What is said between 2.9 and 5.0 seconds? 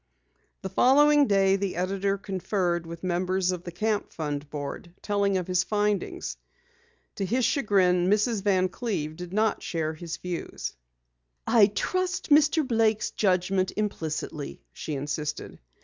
members of the Camp Fund board,